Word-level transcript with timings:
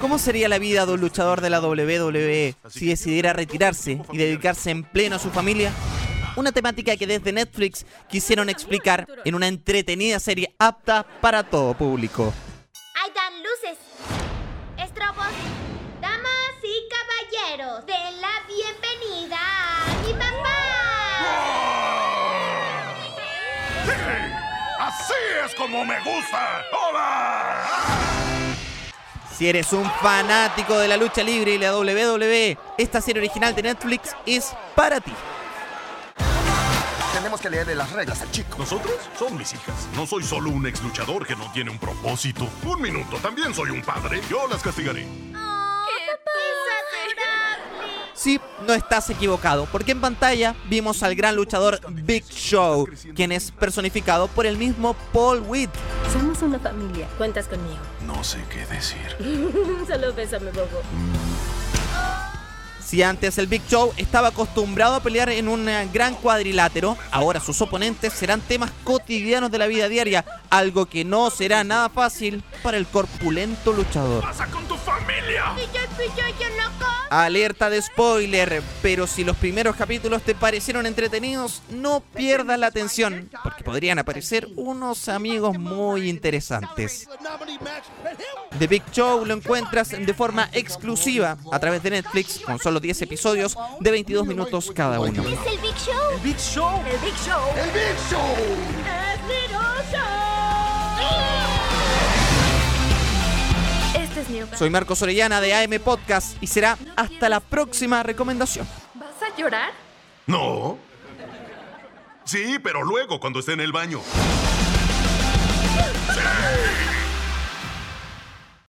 ¿Cómo 0.00 0.18
sería 0.18 0.48
la 0.48 0.58
vida 0.58 0.86
de 0.86 0.94
un 0.94 1.00
luchador 1.00 1.42
de 1.42 1.50
la 1.50 1.60
WWE 1.60 2.54
si 2.70 2.86
decidiera 2.86 3.34
retirarse 3.34 4.00
y 4.10 4.16
dedicarse 4.16 4.70
en 4.70 4.82
pleno 4.82 5.16
a 5.16 5.18
su 5.18 5.30
familia? 5.30 5.72
Una 6.36 6.52
temática 6.52 6.96
que 6.96 7.06
desde 7.06 7.32
Netflix 7.32 7.84
quisieron 8.08 8.48
explicar 8.48 9.06
en 9.26 9.34
una 9.34 9.46
entretenida 9.46 10.18
serie 10.18 10.54
apta 10.58 11.06
para 11.20 11.42
todo 11.42 11.74
público. 11.74 12.32
Ahí 12.94 13.10
dan 13.14 13.42
luces, 13.42 13.76
estrobos, 14.78 15.26
damas 16.00 16.54
y 16.62 16.88
caballeros. 16.88 17.84
Den 17.84 18.22
la 18.22 18.40
bienvenida 18.48 19.36
a 19.36 19.86
mi 20.06 20.12
papá. 20.14 20.56
¡Así 24.78 25.12
es 25.44 25.54
como 25.56 25.84
me 25.84 25.98
gusta! 26.00 26.64
¡Hola! 26.72 28.29
Si 29.40 29.48
eres 29.48 29.72
un 29.72 29.90
fanático 30.02 30.76
de 30.76 30.86
la 30.86 30.98
lucha 30.98 31.22
libre 31.22 31.54
y 31.54 31.58
la 31.58 31.74
WWE, 31.74 32.58
esta 32.76 33.00
serie 33.00 33.22
original 33.22 33.54
de 33.54 33.62
Netflix 33.62 34.14
es 34.26 34.52
para 34.76 35.00
ti. 35.00 35.14
Tenemos 37.14 37.40
que 37.40 37.48
leerle 37.48 37.74
las 37.74 37.90
reglas 37.90 38.20
al 38.20 38.30
chico. 38.32 38.58
¿Nosotros? 38.58 38.96
Son 39.18 39.34
mis 39.38 39.54
hijas. 39.54 39.88
No 39.96 40.06
soy 40.06 40.24
solo 40.24 40.50
un 40.50 40.66
ex 40.66 40.82
luchador 40.82 41.26
que 41.26 41.36
no 41.36 41.50
tiene 41.52 41.70
un 41.70 41.78
propósito. 41.78 42.46
Un 42.66 42.82
minuto, 42.82 43.16
también 43.16 43.54
soy 43.54 43.70
un 43.70 43.80
padre. 43.80 44.20
Yo 44.28 44.46
las 44.46 44.62
castigaré. 44.62 45.06
Sí, 48.20 48.38
no 48.66 48.74
estás 48.74 49.08
equivocado, 49.08 49.66
porque 49.72 49.92
en 49.92 50.00
pantalla 50.02 50.54
vimos 50.68 51.02
al 51.02 51.14
gran 51.14 51.36
luchador 51.36 51.80
Big 51.88 52.22
Show, 52.26 52.86
quien 53.16 53.32
es 53.32 53.50
personificado 53.50 54.28
por 54.28 54.44
el 54.44 54.58
mismo 54.58 54.94
Paul 55.10 55.42
Witt. 55.48 55.70
Somos 56.12 56.42
una 56.42 56.58
familia. 56.58 57.08
Cuentas 57.16 57.48
conmigo. 57.48 57.78
No 58.04 58.22
sé 58.22 58.44
qué 58.50 58.66
decir. 58.66 59.16
Solo 59.88 60.12
bésame, 60.12 60.50
bobo. 60.50 60.82
Si 62.84 63.02
antes 63.02 63.38
el 63.38 63.46
Big 63.46 63.62
Show 63.68 63.94
estaba 63.96 64.28
acostumbrado 64.28 64.96
a 64.96 65.00
pelear 65.00 65.30
en 65.30 65.48
un 65.48 65.66
eh, 65.66 65.88
gran 65.90 66.14
cuadrilátero, 66.14 66.98
ahora 67.12 67.40
sus 67.40 67.62
oponentes 67.62 68.12
serán 68.12 68.42
temas 68.42 68.70
cotidianos 68.84 69.50
de 69.50 69.56
la 69.56 69.66
vida 69.66 69.88
diaria, 69.88 70.26
algo 70.50 70.84
que 70.84 71.06
no 71.06 71.30
será 71.30 71.64
nada 71.64 71.88
fácil 71.88 72.44
para 72.62 72.76
el 72.76 72.86
corpulento 72.86 73.72
luchador. 73.72 74.24
Familia? 74.80 75.44
Alerta 77.10 77.70
de 77.70 77.82
spoiler, 77.82 78.62
pero 78.82 79.06
si 79.06 79.24
los 79.24 79.36
primeros 79.36 79.76
capítulos 79.76 80.22
te 80.22 80.34
parecieron 80.34 80.86
entretenidos, 80.86 81.62
no 81.70 82.00
pierdas 82.14 82.58
la 82.58 82.68
atención, 82.68 83.28
porque 83.42 83.64
podrían 83.64 83.98
aparecer 83.98 84.48
unos 84.56 85.08
amigos 85.08 85.58
muy 85.58 86.08
interesantes. 86.08 87.08
The 88.58 88.66
Big 88.66 88.82
Show 88.92 89.24
lo 89.24 89.34
encuentras 89.34 89.90
de 89.90 90.14
forma 90.14 90.48
exclusiva 90.52 91.36
a 91.52 91.58
través 91.58 91.82
de 91.82 91.90
Netflix 91.90 92.40
con 92.40 92.58
solo 92.58 92.80
10 92.80 93.02
episodios 93.02 93.56
de 93.80 93.90
22 93.90 94.26
minutos 94.26 94.70
cada 94.74 95.00
uno. 95.00 95.22
¿Es 95.22 95.52
el 95.52 95.58
Big 95.60 95.76
Show? 95.76 96.12
¡El 96.12 96.20
Big 96.20 96.38
Show! 96.38 96.80
El 96.86 97.00
Big 97.00 97.14
Show. 97.26 97.40
¡El 97.56 97.70
Big 97.72 97.96
Show! 98.10 98.36
Soy 104.56 104.70
Marcos 104.70 105.00
Orellana 105.02 105.40
de 105.40 105.54
AM 105.54 105.80
Podcast 105.82 106.42
y 106.42 106.46
será 106.46 106.76
hasta 106.96 107.28
la 107.28 107.40
próxima 107.40 108.02
recomendación. 108.02 108.68
¿Vas 108.94 109.08
a 109.22 109.36
llorar? 109.36 109.70
No. 110.26 110.78
Sí, 112.24 112.58
pero 112.62 112.82
luego, 112.84 113.18
cuando 113.20 113.40
esté 113.40 113.52
en 113.52 113.60
el 113.60 113.72
baño. 113.72 114.00